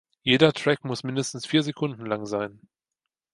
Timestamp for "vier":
1.45-1.61